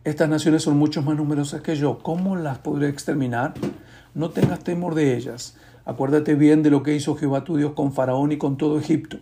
estas 0.04 0.28
naciones 0.28 0.62
son 0.62 0.76
mucho 0.76 1.00
más 1.00 1.16
numerosas 1.16 1.62
que 1.62 1.75
yo, 1.75 2.00
¿cómo 2.00 2.37
las 2.37 2.59
podré 2.59 2.90
exterminar? 2.90 3.54
No 4.14 4.28
tengas 4.28 4.61
temor 4.61 4.94
de 4.94 5.16
ellas 5.16 5.56
Acuérdate 5.84 6.34
bien 6.34 6.62
de 6.62 6.70
lo 6.70 6.82
que 6.82 6.94
hizo 6.94 7.16
Jehová 7.16 7.44
tu 7.44 7.56
Dios 7.56 7.72
con 7.72 7.92
Faraón 7.92 8.32
y 8.32 8.38
con 8.38 8.56
todo 8.56 8.78
Egipto, 8.78 9.18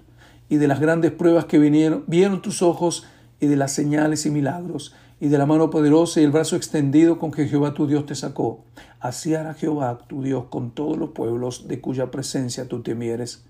y 0.48 0.56
de 0.56 0.68
las 0.68 0.80
grandes 0.80 1.12
pruebas 1.12 1.44
que 1.44 1.58
vinieron, 1.58 2.04
vieron 2.06 2.42
tus 2.42 2.62
ojos, 2.62 3.06
y 3.40 3.46
de 3.46 3.56
las 3.56 3.72
señales 3.72 4.26
y 4.26 4.30
milagros, 4.30 4.94
y 5.20 5.28
de 5.28 5.38
la 5.38 5.46
mano 5.46 5.70
poderosa 5.70 6.20
y 6.20 6.24
el 6.24 6.30
brazo 6.30 6.56
extendido 6.56 7.18
con 7.18 7.30
que 7.30 7.46
Jehová 7.48 7.74
tu 7.74 7.86
Dios 7.86 8.06
te 8.06 8.14
sacó. 8.14 8.64
Así 9.00 9.34
hará 9.34 9.54
Jehová 9.54 9.98
tu 10.06 10.22
Dios 10.22 10.44
con 10.48 10.70
todos 10.70 10.96
los 10.96 11.10
pueblos 11.10 11.68
de 11.68 11.80
cuya 11.80 12.10
presencia 12.10 12.68
tú 12.68 12.82
temieres. 12.82 13.44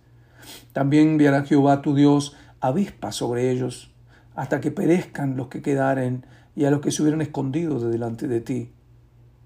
También 0.73 1.09
enviará 1.09 1.45
Jehová 1.45 1.83
tu 1.83 1.95
Dios 1.95 2.37
avispas 2.61 3.17
sobre 3.17 3.51
ellos, 3.51 3.91
hasta 4.35 4.61
que 4.61 4.71
perezcan 4.71 5.37
los 5.37 5.49
que 5.49 5.63
quedaren 5.63 6.25
y 6.57 6.65
a 6.65 6.71
los 6.71 6.81
que 6.81 6.91
se 6.91 7.03
hubieran 7.03 7.21
escondido 7.21 7.79
de 7.81 7.91
delante 7.91 8.29
de 8.29 8.41
ti. 8.41 8.73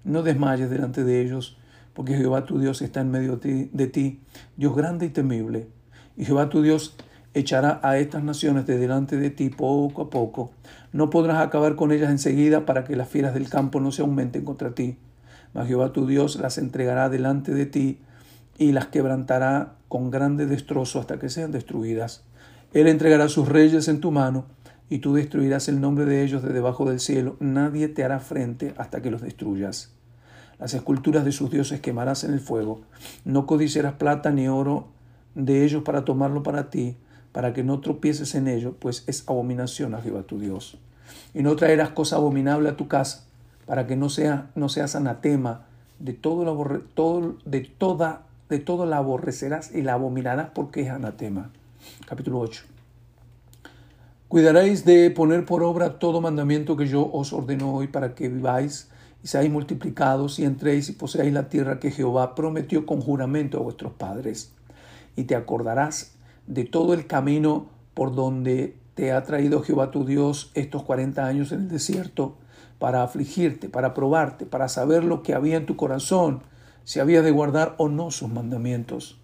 No 0.03 0.23
desmayes 0.23 0.69
delante 0.69 1.03
de 1.03 1.21
ellos, 1.21 1.57
porque 1.93 2.15
Jehová 2.15 2.45
tu 2.45 2.59
Dios 2.59 2.81
está 2.81 3.01
en 3.01 3.11
medio 3.11 3.37
de 3.37 3.87
ti, 3.87 4.21
Dios 4.57 4.75
grande 4.75 5.05
y 5.05 5.09
temible. 5.09 5.67
Y 6.17 6.25
Jehová 6.25 6.49
tu 6.49 6.61
Dios 6.61 6.95
echará 7.33 7.79
a 7.83 7.97
estas 7.97 8.23
naciones 8.23 8.65
de 8.65 8.77
delante 8.77 9.17
de 9.17 9.29
ti 9.29 9.49
poco 9.49 10.03
a 10.03 10.09
poco. 10.09 10.51
No 10.91 11.09
podrás 11.09 11.37
acabar 11.37 11.75
con 11.75 11.91
ellas 11.91 12.11
enseguida 12.11 12.65
para 12.65 12.83
que 12.83 12.95
las 12.95 13.09
fieras 13.09 13.33
del 13.33 13.49
campo 13.49 13.79
no 13.79 13.91
se 13.91 14.01
aumenten 14.01 14.45
contra 14.45 14.75
ti. 14.75 14.97
Mas 15.53 15.67
Jehová 15.67 15.91
tu 15.91 16.07
Dios 16.07 16.35
las 16.37 16.57
entregará 16.57 17.09
delante 17.09 17.53
de 17.53 17.65
ti 17.65 17.99
y 18.57 18.71
las 18.71 18.87
quebrantará 18.87 19.73
con 19.87 20.11
grande 20.11 20.45
destrozo 20.45 20.99
hasta 20.99 21.19
que 21.19 21.29
sean 21.29 21.51
destruidas. 21.51 22.23
Él 22.73 22.87
entregará 22.87 23.29
sus 23.29 23.47
reyes 23.47 23.87
en 23.87 23.99
tu 23.99 24.11
mano 24.11 24.45
y 24.89 24.99
tú 24.99 25.13
destruirás 25.13 25.67
el 25.67 25.81
nombre 25.81 26.05
de 26.05 26.23
ellos 26.23 26.43
de 26.43 26.53
debajo 26.53 26.89
del 26.89 26.99
cielo. 26.99 27.37
Nadie 27.39 27.87
te 27.87 28.03
hará 28.03 28.19
frente 28.19 28.73
hasta 28.77 29.01
que 29.01 29.11
los 29.11 29.21
destruyas. 29.21 29.93
Las 30.59 30.73
esculturas 30.73 31.25
de 31.25 31.31
sus 31.31 31.49
dioses 31.49 31.81
quemarás 31.81 32.23
en 32.23 32.33
el 32.33 32.39
fuego. 32.39 32.81
No 33.25 33.45
codiciarás 33.45 33.93
plata 33.93 34.31
ni 34.31 34.47
oro 34.47 34.87
de 35.35 35.63
ellos 35.63 35.83
para 35.83 36.05
tomarlo 36.05 36.43
para 36.43 36.69
ti, 36.69 36.95
para 37.31 37.53
que 37.53 37.63
no 37.63 37.79
tropieces 37.79 38.35
en 38.35 38.47
ello, 38.47 38.75
pues 38.79 39.03
es 39.07 39.27
abominación 39.27 39.95
a 39.95 40.01
Jehová 40.01 40.23
tu 40.23 40.39
Dios. 40.39 40.77
Y 41.33 41.41
no 41.41 41.55
traerás 41.55 41.89
cosa 41.89 42.17
abominable 42.17 42.69
a 42.69 42.77
tu 42.77 42.87
casa, 42.87 43.25
para 43.65 43.87
que 43.87 43.95
no, 43.95 44.09
sea, 44.09 44.51
no 44.55 44.69
seas 44.69 44.95
anatema, 44.95 45.65
de 45.99 46.13
todo, 46.13 46.43
la, 46.45 46.81
todo, 46.93 47.35
de, 47.45 47.61
toda, 47.61 48.23
de 48.49 48.59
todo 48.59 48.85
la 48.85 48.97
aborrecerás 48.97 49.73
y 49.73 49.81
la 49.81 49.93
abominarás 49.93 50.49
porque 50.53 50.81
es 50.81 50.89
anatema. 50.89 51.49
Capítulo 52.07 52.39
8. 52.39 52.63
Cuidaréis 54.27 54.83
de 54.85 55.11
poner 55.11 55.45
por 55.45 55.63
obra 55.63 55.99
todo 55.99 56.19
mandamiento 56.19 56.75
que 56.75 56.87
yo 56.87 57.09
os 57.11 57.33
ordeno 57.33 57.73
hoy 57.73 57.87
para 57.87 58.15
que 58.15 58.29
viváis 58.29 58.89
y 59.23 59.27
seáis 59.27 59.49
multiplicados 59.49 60.37
y 60.37 60.43
entréis 60.43 60.89
y 60.89 60.91
poseáis 60.91 61.33
la 61.33 61.47
tierra 61.47 61.79
que 61.79 61.91
Jehová 61.91 62.35
prometió 62.35 62.85
con 62.85 63.01
juramento 63.01 63.57
a 63.57 63.61
vuestros 63.61 63.93
padres. 63.93 64.51
Y 65.15 65.23
te 65.23 65.35
acordarás 65.35 66.15
de 66.45 66.65
todo 66.65 66.93
el 66.93 67.07
camino 67.07 67.67
por 67.93 68.13
donde 68.13 68.75
te 68.95 69.11
ha 69.11 69.23
traído 69.23 69.63
Jehová 69.63 69.91
tu 69.91 70.05
Dios 70.05 70.51
estos 70.53 70.83
cuarenta 70.83 71.25
años 71.25 71.51
en 71.51 71.61
el 71.61 71.69
desierto, 71.69 72.37
para 72.79 73.01
afligirte, 73.01 73.69
para 73.69 73.93
probarte, 73.93 74.45
para 74.45 74.67
saber 74.67 75.05
lo 75.05 75.23
que 75.23 75.33
había 75.33 75.55
en 75.55 75.65
tu 75.65 75.77
corazón, 75.77 76.41
si 76.83 76.99
había 76.99 77.21
de 77.21 77.31
guardar 77.31 77.75
o 77.77 77.87
no 77.87 78.11
sus 78.11 78.29
mandamientos. 78.29 79.21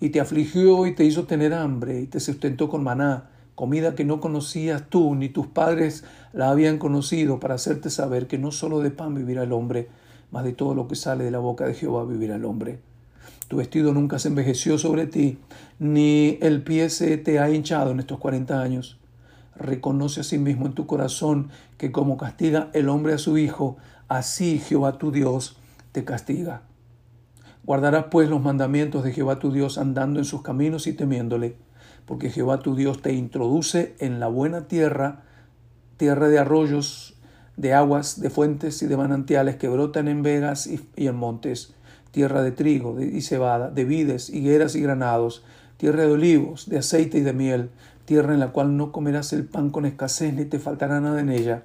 Y 0.00 0.10
te 0.10 0.20
afligió 0.20 0.86
y 0.86 0.94
te 0.94 1.04
hizo 1.04 1.24
tener 1.24 1.54
hambre, 1.54 2.00
y 2.00 2.06
te 2.06 2.20
sustentó 2.20 2.68
con 2.68 2.84
maná, 2.84 3.30
comida 3.54 3.94
que 3.94 4.04
no 4.04 4.20
conocías 4.20 4.84
tú 4.88 5.14
ni 5.14 5.28
tus 5.28 5.46
padres 5.46 6.04
la 6.32 6.50
habían 6.50 6.78
conocido, 6.78 7.40
para 7.40 7.54
hacerte 7.54 7.90
saber 7.90 8.26
que 8.26 8.38
no 8.38 8.50
solo 8.50 8.80
de 8.80 8.90
pan 8.90 9.14
vivirá 9.14 9.44
el 9.44 9.52
hombre, 9.52 9.88
mas 10.30 10.44
de 10.44 10.52
todo 10.52 10.74
lo 10.74 10.88
que 10.88 10.96
sale 10.96 11.24
de 11.24 11.30
la 11.30 11.38
boca 11.38 11.66
de 11.66 11.74
Jehová 11.74 12.04
vivirá 12.04 12.36
el 12.36 12.44
hombre. 12.44 12.80
Tu 13.48 13.56
vestido 13.58 13.92
nunca 13.92 14.18
se 14.18 14.28
envejeció 14.28 14.78
sobre 14.78 15.06
ti, 15.06 15.38
ni 15.78 16.38
el 16.40 16.62
pie 16.62 16.90
se 16.90 17.16
te 17.18 17.38
ha 17.38 17.50
hinchado 17.50 17.92
en 17.92 18.00
estos 18.00 18.18
cuarenta 18.18 18.60
años. 18.60 18.98
Reconoce 19.56 20.20
a 20.20 20.24
sí 20.24 20.38
mismo 20.38 20.66
en 20.66 20.72
tu 20.72 20.86
corazón 20.86 21.50
que 21.78 21.92
como 21.92 22.16
castiga 22.16 22.70
el 22.72 22.88
hombre 22.88 23.12
a 23.12 23.18
su 23.18 23.38
hijo, 23.38 23.76
así 24.08 24.58
Jehová 24.58 24.98
tu 24.98 25.12
Dios 25.12 25.56
te 25.92 26.04
castiga. 26.04 26.62
Guardarás 27.64 28.06
pues 28.10 28.28
los 28.28 28.42
mandamientos 28.42 29.04
de 29.04 29.12
Jehová 29.12 29.38
tu 29.38 29.52
Dios 29.52 29.78
andando 29.78 30.18
en 30.18 30.24
sus 30.24 30.42
caminos 30.42 30.86
y 30.86 30.92
temiéndole, 30.92 31.56
porque 32.06 32.30
Jehová 32.30 32.58
tu 32.58 32.74
Dios 32.74 33.02
te 33.02 33.12
introduce 33.12 33.94
en 33.98 34.20
la 34.20 34.28
buena 34.28 34.68
tierra, 34.68 35.22
tierra 35.96 36.28
de 36.28 36.38
arroyos, 36.38 37.14
de 37.56 37.72
aguas, 37.72 38.20
de 38.20 38.30
fuentes 38.30 38.82
y 38.82 38.86
de 38.86 38.96
manantiales 38.96 39.56
que 39.56 39.68
brotan 39.68 40.08
en 40.08 40.22
vegas 40.22 40.66
y, 40.66 41.06
en 41.06 41.16
montes, 41.16 41.74
tierra 42.10 42.42
de 42.42 42.52
trigo 42.52 43.00
y 43.00 43.20
cebada, 43.22 43.70
de 43.70 43.84
vides, 43.84 44.28
higueras 44.28 44.74
y 44.74 44.80
granados, 44.80 45.44
tierra 45.76 46.02
de 46.02 46.12
olivos, 46.12 46.68
de 46.68 46.78
aceite 46.78 47.18
y 47.18 47.22
de 47.22 47.32
miel, 47.32 47.70
tierra 48.04 48.34
en 48.34 48.40
la 48.40 48.52
cual 48.52 48.76
no 48.76 48.92
comerás 48.92 49.32
el 49.32 49.44
pan 49.44 49.70
con 49.70 49.86
escasez 49.86 50.34
ni 50.34 50.44
te 50.44 50.58
faltará 50.58 51.00
nada 51.00 51.20
en 51.20 51.30
ella, 51.30 51.62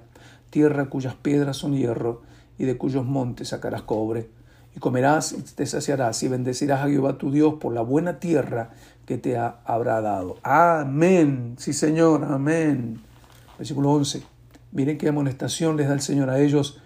tierra 0.50 0.88
cuyas 0.88 1.14
piedras 1.14 1.56
son 1.56 1.76
hierro 1.76 2.22
y 2.58 2.64
de 2.64 2.76
cuyos 2.76 3.04
montes 3.04 3.48
sacarás 3.48 3.82
cobre. 3.82 4.28
Y 4.76 4.80
comerás 4.80 5.32
y 5.32 5.42
te 5.42 5.66
saciarás 5.66 6.22
y 6.22 6.28
bendecirás 6.28 6.80
a 6.80 6.88
Jehová 6.88 7.18
tu 7.18 7.30
Dios 7.30 7.54
por 7.60 7.72
la 7.74 7.82
buena 7.82 8.20
tierra 8.20 8.70
que 9.06 9.18
te 9.18 9.36
habrá 9.36 10.00
dado. 10.00 10.36
Amén. 10.42 11.56
Sí, 11.58 11.72
Señor, 11.72 12.24
amén. 12.24 13.00
Versículo 13.58 13.90
11. 13.90 14.22
Miren 14.72 14.98
qué 14.98 15.08
amonestación 15.08 15.76
les 15.76 15.88
da 15.88 15.94
el 15.94 16.00
Señor 16.00 16.30
a 16.30 16.38
ellos 16.38 16.80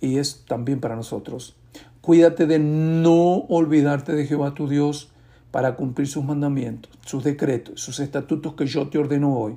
y 0.00 0.18
es 0.18 0.44
también 0.46 0.80
para 0.80 0.96
nosotros. 0.96 1.56
Cuídate 2.02 2.46
de 2.46 2.58
no 2.58 3.44
olvidarte 3.48 4.12
de 4.12 4.26
Jehová 4.26 4.54
tu 4.54 4.68
Dios 4.68 5.12
para 5.50 5.76
cumplir 5.76 6.08
sus 6.08 6.24
mandamientos, 6.24 6.90
sus 7.06 7.22
decretos, 7.22 7.80
sus 7.80 8.00
estatutos 8.00 8.54
que 8.54 8.66
yo 8.66 8.88
te 8.88 8.98
ordeno 8.98 9.38
hoy. 9.38 9.56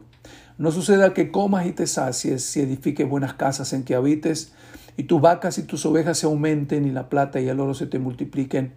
No 0.58 0.72
suceda 0.72 1.14
que 1.14 1.32
comas 1.32 1.66
y 1.66 1.72
te 1.72 1.88
sacies 1.88 2.56
y 2.56 2.62
edifiques 2.62 3.10
buenas 3.10 3.34
casas 3.34 3.74
en 3.74 3.84
que 3.84 3.96
habites, 3.96 4.54
y 4.98 5.04
tus 5.04 5.22
vacas 5.22 5.58
y 5.58 5.64
tus 5.64 5.86
ovejas 5.86 6.18
se 6.18 6.26
aumenten, 6.26 6.86
y 6.86 6.92
la 6.92 7.10
plata 7.10 7.40
y 7.40 7.48
el 7.48 7.60
oro 7.60 7.74
se 7.74 7.88
te 7.88 8.00
multipliquen, 8.00 8.74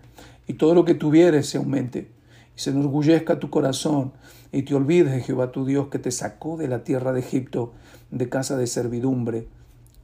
y 0.46 0.54
todo 0.54 0.74
lo 0.74 0.84
que 0.84 0.94
tuvieres 0.94 1.48
se 1.48 1.58
aumente 1.58 2.08
y 2.56 2.60
se 2.60 2.70
enorgullezca 2.70 3.38
tu 3.38 3.50
corazón 3.50 4.12
y 4.50 4.62
te 4.62 4.74
olvides 4.74 5.12
de 5.12 5.20
Jehová 5.20 5.52
tu 5.52 5.66
Dios 5.66 5.88
que 5.88 5.98
te 5.98 6.10
sacó 6.10 6.56
de 6.56 6.68
la 6.68 6.84
tierra 6.84 7.12
de 7.12 7.20
Egipto, 7.20 7.72
de 8.10 8.28
casa 8.28 8.56
de 8.56 8.66
servidumbre, 8.66 9.46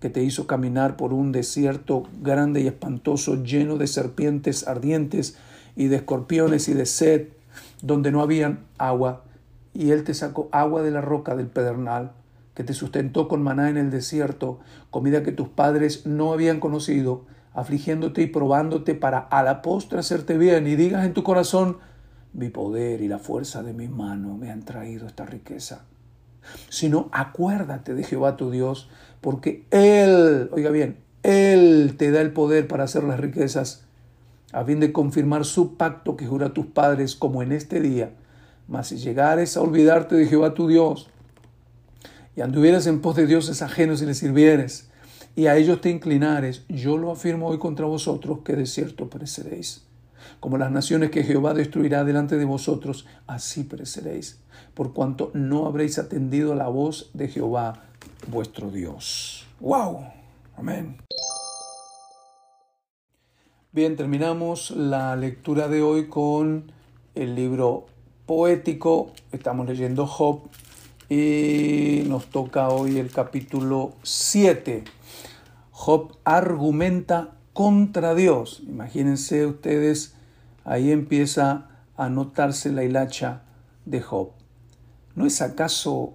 que 0.00 0.10
te 0.10 0.22
hizo 0.22 0.46
caminar 0.46 0.96
por 0.96 1.14
un 1.14 1.32
desierto 1.32 2.04
grande 2.20 2.60
y 2.60 2.66
espantoso, 2.66 3.42
lleno 3.42 3.78
de 3.78 3.86
serpientes 3.86 4.68
ardientes 4.68 5.38
y 5.76 5.86
de 5.86 5.96
escorpiones 5.96 6.68
y 6.68 6.74
de 6.74 6.84
sed, 6.84 7.28
donde 7.80 8.10
no 8.10 8.20
habían 8.20 8.66
agua, 8.76 9.24
y 9.72 9.90
él 9.90 10.04
te 10.04 10.14
sacó 10.14 10.48
agua 10.52 10.82
de 10.82 10.90
la 10.90 11.00
roca 11.00 11.34
del 11.34 11.46
pedernal, 11.46 12.12
que 12.54 12.64
te 12.64 12.72
sustentó 12.72 13.28
con 13.28 13.42
maná 13.42 13.68
en 13.68 13.76
el 13.76 13.90
desierto, 13.90 14.60
comida 14.90 15.22
que 15.22 15.32
tus 15.32 15.48
padres 15.48 16.06
no 16.06 16.32
habían 16.32 16.60
conocido, 16.60 17.26
afligiéndote 17.52 18.22
y 18.22 18.26
probándote 18.26 18.94
para 18.94 19.18
a 19.18 19.42
la 19.42 19.62
postre 19.62 19.98
hacerte 19.98 20.38
bien, 20.38 20.66
y 20.66 20.76
digas 20.76 21.04
en 21.04 21.14
tu 21.14 21.22
corazón, 21.22 21.78
mi 22.32 22.48
poder 22.48 23.00
y 23.00 23.08
la 23.08 23.18
fuerza 23.18 23.62
de 23.62 23.72
mi 23.72 23.88
mano 23.88 24.36
me 24.36 24.50
han 24.50 24.64
traído 24.64 25.06
esta 25.06 25.24
riqueza. 25.24 25.84
Sino 26.68 27.08
acuérdate 27.12 27.94
de 27.94 28.04
Jehová 28.04 28.36
tu 28.36 28.50
Dios, 28.50 28.88
porque 29.20 29.66
Él, 29.70 30.48
oiga 30.52 30.70
bien, 30.70 30.98
Él 31.22 31.94
te 31.96 32.10
da 32.10 32.20
el 32.20 32.32
poder 32.32 32.68
para 32.68 32.84
hacer 32.84 33.04
las 33.04 33.18
riquezas, 33.20 33.84
a 34.52 34.64
fin 34.64 34.78
de 34.78 34.92
confirmar 34.92 35.44
su 35.44 35.76
pacto 35.76 36.16
que 36.16 36.26
jura 36.26 36.48
a 36.48 36.54
tus 36.54 36.66
padres, 36.66 37.16
como 37.16 37.42
en 37.42 37.52
este 37.52 37.80
día. 37.80 38.12
Mas 38.68 38.88
si 38.88 38.98
llegares 38.98 39.56
a 39.56 39.62
olvidarte 39.62 40.14
de 40.14 40.26
Jehová 40.26 40.54
tu 40.54 40.68
Dios, 40.68 41.10
y 42.36 42.40
anduvieras 42.40 42.86
en 42.86 43.00
pos 43.00 43.16
de 43.16 43.26
dioses 43.26 43.62
ajenos 43.62 44.02
y 44.02 44.06
les 44.06 44.18
sirvieres, 44.18 44.88
y 45.36 45.46
a 45.46 45.56
ellos 45.56 45.80
te 45.80 45.90
inclinares, 45.90 46.64
yo 46.68 46.96
lo 46.96 47.10
afirmo 47.10 47.48
hoy 47.48 47.58
contra 47.58 47.86
vosotros, 47.86 48.40
que 48.44 48.54
de 48.54 48.66
cierto 48.66 49.10
pereceréis. 49.10 49.84
Como 50.40 50.58
las 50.58 50.70
naciones 50.70 51.10
que 51.10 51.24
Jehová 51.24 51.54
destruirá 51.54 52.04
delante 52.04 52.36
de 52.36 52.44
vosotros, 52.44 53.06
así 53.26 53.64
pereceréis, 53.64 54.40
por 54.74 54.92
cuanto 54.92 55.30
no 55.34 55.66
habréis 55.66 55.98
atendido 55.98 56.54
la 56.54 56.68
voz 56.68 57.10
de 57.14 57.28
Jehová 57.28 57.84
vuestro 58.28 58.70
Dios. 58.70 59.46
¡Wow! 59.60 60.04
Amén. 60.56 60.98
Bien, 63.72 63.96
terminamos 63.96 64.70
la 64.70 65.16
lectura 65.16 65.66
de 65.66 65.82
hoy 65.82 66.06
con 66.06 66.70
el 67.16 67.34
libro 67.34 67.86
poético. 68.24 69.10
Estamos 69.32 69.66
leyendo 69.66 70.06
Job 70.06 70.42
y 71.08 72.04
nos 72.06 72.26
toca 72.26 72.68
hoy 72.68 72.98
el 72.98 73.10
capítulo 73.10 73.94
7. 74.02 74.84
Job 75.70 76.16
argumenta 76.24 77.34
contra 77.52 78.14
Dios. 78.14 78.62
Imagínense 78.66 79.46
ustedes, 79.46 80.14
ahí 80.64 80.92
empieza 80.92 81.68
a 81.96 82.08
notarse 82.08 82.72
la 82.72 82.84
hilacha 82.84 83.42
de 83.84 84.00
Job. 84.00 84.30
¿No 85.14 85.26
es 85.26 85.42
acaso 85.42 86.14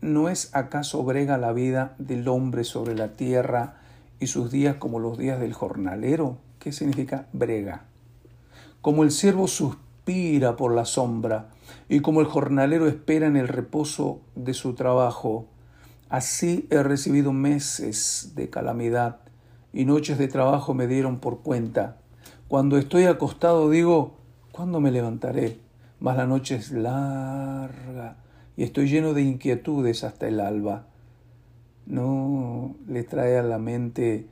no 0.00 0.28
es 0.28 0.54
acaso 0.54 1.02
brega 1.02 1.38
la 1.38 1.52
vida 1.54 1.94
del 1.98 2.28
hombre 2.28 2.64
sobre 2.64 2.94
la 2.94 3.14
tierra 3.14 3.76
y 4.20 4.26
sus 4.26 4.50
días 4.50 4.76
como 4.76 4.98
los 4.98 5.16
días 5.16 5.40
del 5.40 5.54
jornalero? 5.54 6.36
¿Qué 6.58 6.72
significa 6.72 7.26
brega? 7.32 7.84
Como 8.82 9.02
el 9.02 9.10
siervo 9.10 9.48
suspira 9.48 10.56
por 10.56 10.74
la 10.74 10.84
sombra 10.84 11.53
y 11.88 12.00
como 12.00 12.20
el 12.20 12.26
jornalero 12.26 12.86
espera 12.86 13.26
en 13.26 13.36
el 13.36 13.48
reposo 13.48 14.20
de 14.34 14.54
su 14.54 14.74
trabajo, 14.74 15.46
así 16.08 16.66
he 16.70 16.82
recibido 16.82 17.32
meses 17.32 18.32
de 18.34 18.50
calamidad 18.50 19.20
y 19.72 19.84
noches 19.84 20.18
de 20.18 20.28
trabajo 20.28 20.74
me 20.74 20.86
dieron 20.86 21.18
por 21.18 21.40
cuenta. 21.40 21.96
Cuando 22.48 22.78
estoy 22.78 23.04
acostado 23.04 23.70
digo, 23.70 24.14
¿cuándo 24.52 24.80
me 24.80 24.90
levantaré? 24.90 25.58
Mas 26.00 26.16
la 26.16 26.26
noche 26.26 26.56
es 26.56 26.70
larga 26.70 28.16
y 28.56 28.62
estoy 28.62 28.88
lleno 28.88 29.14
de 29.14 29.22
inquietudes 29.22 30.04
hasta 30.04 30.28
el 30.28 30.40
alba. 30.40 30.86
No 31.86 32.76
le 32.86 33.02
trae 33.02 33.38
a 33.38 33.42
la 33.42 33.58
mente 33.58 34.26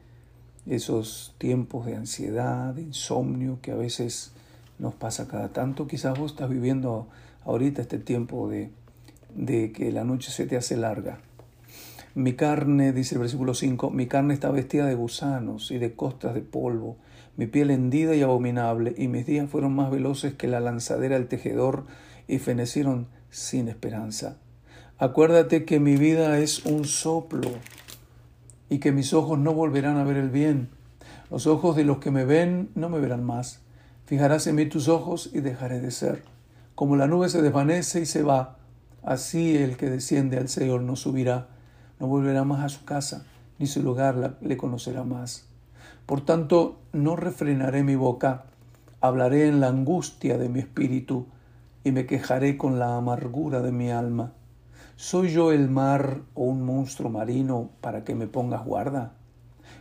esos 0.66 1.34
tiempos 1.38 1.86
de 1.86 1.96
ansiedad, 1.96 2.74
de 2.74 2.82
insomnio 2.82 3.58
que 3.60 3.72
a 3.72 3.76
veces 3.76 4.32
nos 4.82 4.94
pasa 4.94 5.28
cada 5.28 5.52
tanto. 5.52 5.86
Quizás 5.86 6.18
vos 6.18 6.32
estás 6.32 6.50
viviendo 6.50 7.06
ahorita 7.44 7.80
este 7.80 7.98
tiempo 7.98 8.50
de, 8.50 8.72
que 9.72 9.92
la 9.92 10.04
noche 10.04 10.30
se 10.32 10.44
te 10.44 10.56
hace 10.56 10.76
larga. 10.76 11.20
Mi 12.14 12.34
carne, 12.34 12.92
dice 12.92 13.14
el 13.14 13.20
versículo 13.20 13.54
5, 13.54 13.90
mi 13.90 14.06
carne 14.06 14.34
está 14.34 14.50
vestida 14.50 14.84
de 14.84 14.96
gusanos 14.96 15.70
y 15.70 15.78
de 15.78 15.94
costas 15.94 16.34
de 16.34 16.42
polvo, 16.42 16.96
mi 17.36 17.46
piel 17.46 17.70
hendida 17.70 18.14
y 18.14 18.22
abominable, 18.22 18.94
y 18.98 19.08
mis 19.08 19.24
días 19.24 19.48
fueron 19.48 19.74
más 19.74 19.90
veloces 19.90 20.34
que 20.34 20.48
la 20.48 20.60
lanzadera 20.60 21.16
del 21.16 21.28
tejedor 21.28 21.86
y 22.28 22.38
fenecieron 22.38 23.06
sin 23.30 23.68
esperanza. 23.68 24.36
Acuérdate 24.98 25.64
que 25.64 25.80
mi 25.80 25.96
vida 25.96 26.38
es 26.38 26.66
un 26.66 26.84
soplo 26.84 27.48
y 28.68 28.78
que 28.78 28.92
mis 28.92 29.14
ojos 29.14 29.38
no 29.38 29.54
volverán 29.54 29.96
a 29.96 30.04
ver 30.04 30.16
el 30.16 30.28
bien. 30.28 30.68
Los 31.30 31.46
ojos 31.46 31.76
de 31.76 31.84
los 31.84 31.98
que 31.98 32.10
me 32.10 32.24
ven 32.24 32.68
no 32.74 32.90
me 32.90 33.00
verán 33.00 33.24
más. 33.24 33.62
Fijarás 34.04 34.46
en 34.46 34.56
mí 34.56 34.66
tus 34.66 34.88
ojos 34.88 35.30
y 35.32 35.40
dejaré 35.40 35.80
de 35.80 35.90
ser. 35.90 36.24
Como 36.74 36.96
la 36.96 37.06
nube 37.06 37.28
se 37.28 37.40
desvanece 37.40 38.00
y 38.00 38.06
se 38.06 38.22
va, 38.22 38.56
así 39.02 39.56
el 39.56 39.76
que 39.76 39.90
desciende 39.90 40.38
al 40.38 40.48
Señor 40.48 40.82
no 40.82 40.96
subirá, 40.96 41.48
no 42.00 42.08
volverá 42.08 42.44
más 42.44 42.64
a 42.64 42.68
su 42.68 42.84
casa, 42.84 43.26
ni 43.58 43.66
su 43.66 43.82
lugar 43.82 44.36
le 44.40 44.56
conocerá 44.56 45.04
más. 45.04 45.46
Por 46.06 46.24
tanto, 46.24 46.80
no 46.92 47.14
refrenaré 47.14 47.84
mi 47.84 47.94
boca, 47.94 48.44
hablaré 49.00 49.46
en 49.46 49.60
la 49.60 49.68
angustia 49.68 50.36
de 50.36 50.48
mi 50.48 50.58
espíritu, 50.58 51.26
y 51.84 51.92
me 51.92 52.06
quejaré 52.06 52.56
con 52.56 52.78
la 52.78 52.96
amargura 52.96 53.60
de 53.60 53.72
mi 53.72 53.90
alma. 53.90 54.32
¿Soy 54.96 55.30
yo 55.30 55.52
el 55.52 55.68
mar 55.68 56.20
o 56.34 56.44
un 56.44 56.64
monstruo 56.64 57.10
marino 57.10 57.70
para 57.80 58.04
que 58.04 58.14
me 58.14 58.26
pongas 58.26 58.64
guarda? 58.64 59.12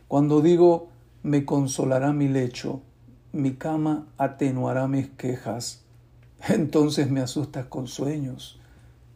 Cuando 0.08 0.42
digo, 0.42 0.90
me 1.24 1.46
consolará 1.46 2.12
mi 2.14 2.28
lecho, 2.28 2.82
mi 3.32 3.56
cama 3.56 4.08
atenuará 4.18 4.88
mis 4.88 5.10
quejas, 5.10 5.84
entonces 6.50 7.10
me 7.10 7.22
asustas 7.22 7.66
con 7.66 7.88
sueños 7.88 8.60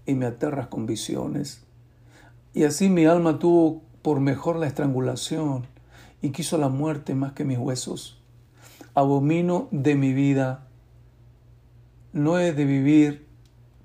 y 0.05 0.13
me 0.13 0.25
aterras 0.25 0.67
con 0.67 0.85
visiones. 0.85 1.63
Y 2.53 2.63
así 2.63 2.89
mi 2.89 3.05
alma 3.05 3.39
tuvo 3.39 3.81
por 4.01 4.19
mejor 4.19 4.55
la 4.55 4.67
estrangulación 4.67 5.65
y 6.21 6.29
quiso 6.29 6.57
la 6.57 6.69
muerte 6.69 7.15
más 7.15 7.33
que 7.33 7.43
mis 7.43 7.57
huesos. 7.57 8.21
Abomino 8.93 9.67
de 9.71 9.95
mi 9.95 10.13
vida, 10.13 10.67
no 12.13 12.39
he 12.39 12.53
de 12.53 12.65
vivir 12.65 13.25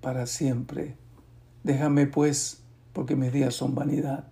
para 0.01 0.27
siempre 0.27 1.01
Déjame 1.63 2.07
pues, 2.07 2.63
porque 2.93 3.17
mis 3.17 3.33
días 3.33 3.55
son 3.55 3.75
vanidad. 3.75 4.25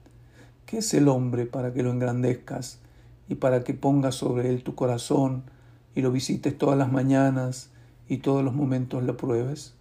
¿Qué 0.65 0.79
es 0.79 0.95
el 0.95 1.09
hombre 1.09 1.47
para 1.47 1.73
que 1.73 1.83
lo 1.83 1.91
engrandezcas 1.91 2.79
y 3.29 3.35
para 3.35 3.65
que 3.65 3.75
pongas 3.75 4.15
sobre 4.15 4.49
él 4.49 4.63
tu 4.63 4.75
corazón 4.75 5.45
y 5.95 6.03
lo 6.03 6.13
visites 6.13 6.57
todas 6.57 6.79
las 6.79 6.93
mañanas 6.93 7.71
y 8.09 8.19
todos 8.19 8.45
los 8.45 8.55
momentos 8.55 9.03
lo 9.03 9.17
pruebes? 9.17 9.75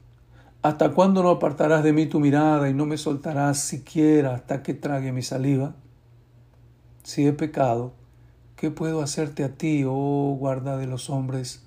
¿Hasta 0.62 0.92
cuándo 0.92 1.24
no 1.24 1.30
apartarás 1.30 1.84
de 1.84 1.94
mí 1.94 2.08
tu 2.08 2.20
mirada 2.20 2.70
y 2.70 2.74
no 2.74 2.86
me 2.86 2.98
soltarás 2.98 3.60
siquiera 3.60 4.34
hasta 4.36 4.64
que 4.64 4.74
trague 4.74 5.12
mi 5.12 5.22
saliva? 5.22 5.76
Si 7.04 7.26
he 7.26 7.32
pecado, 7.34 7.94
¿qué 8.56 8.72
puedo 8.72 9.02
hacerte 9.02 9.44
a 9.44 9.56
ti, 9.56 9.84
oh 9.88 10.36
guarda 10.38 10.76
de 10.78 10.88
los 10.88 11.10
hombres? 11.10 11.64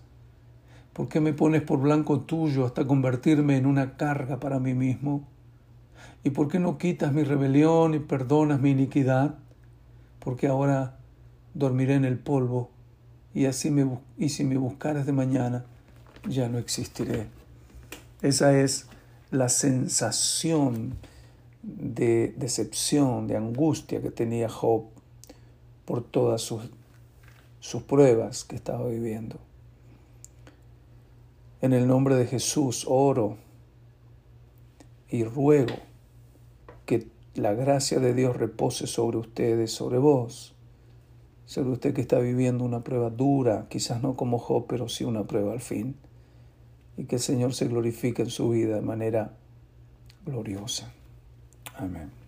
¿Por 0.92 1.08
qué 1.08 1.20
me 1.20 1.32
pones 1.32 1.62
por 1.62 1.80
blanco 1.80 2.20
tuyo 2.20 2.66
hasta 2.66 2.86
convertirme 2.86 3.56
en 3.56 3.66
una 3.66 3.96
carga 3.96 4.40
para 4.40 4.58
mí 4.58 4.74
mismo? 4.74 5.28
¿Y 6.24 6.30
por 6.30 6.48
qué 6.48 6.58
no 6.58 6.76
quitas 6.76 7.12
mi 7.12 7.22
rebelión 7.22 7.94
y 7.94 8.00
perdonas 8.00 8.60
mi 8.60 8.72
iniquidad? 8.72 9.36
Porque 10.18 10.48
ahora 10.48 10.98
dormiré 11.54 11.94
en 11.94 12.04
el 12.04 12.18
polvo 12.18 12.70
y 13.34 13.46
así 13.46 13.70
me 13.70 13.98
y 14.18 14.28
si 14.30 14.44
me 14.44 14.56
buscares 14.56 15.06
de 15.06 15.12
mañana 15.12 15.64
ya 16.28 16.48
no 16.48 16.58
existiré. 16.58 17.26
Esa 18.22 18.58
es 18.58 18.86
la 19.30 19.48
sensación 19.48 20.96
de 21.62 22.34
decepción, 22.36 23.26
de 23.26 23.36
angustia 23.36 24.00
que 24.00 24.10
tenía 24.10 24.48
Job 24.48 24.84
por 25.84 26.02
todas 26.02 26.42
sus, 26.42 26.62
sus 27.60 27.82
pruebas 27.82 28.44
que 28.44 28.56
estaba 28.56 28.86
viviendo. 28.88 29.38
En 31.60 31.72
el 31.72 31.86
nombre 31.86 32.14
de 32.16 32.26
Jesús 32.26 32.86
oro 32.88 33.36
y 35.08 35.24
ruego 35.24 35.74
que 36.86 37.08
la 37.34 37.52
gracia 37.54 37.98
de 37.98 38.14
Dios 38.14 38.36
repose 38.36 38.86
sobre 38.86 39.18
ustedes, 39.18 39.72
sobre 39.72 39.98
vos, 39.98 40.54
sobre 41.50 41.70
usted 41.70 41.92
que 41.94 42.00
está 42.00 42.20
viviendo 42.20 42.62
una 42.62 42.84
prueba 42.84 43.10
dura, 43.10 43.66
quizás 43.68 44.00
no 44.00 44.14
como 44.14 44.38
Job, 44.38 44.66
pero 44.68 44.88
sí 44.88 45.02
una 45.02 45.24
prueba 45.24 45.52
al 45.52 45.60
fin, 45.60 45.96
y 46.96 47.06
que 47.06 47.16
el 47.16 47.20
Señor 47.20 47.54
se 47.54 47.66
glorifique 47.66 48.22
en 48.22 48.30
su 48.30 48.50
vida 48.50 48.76
de 48.76 48.82
manera 48.82 49.32
gloriosa. 50.24 50.92
Amén. 51.74 52.19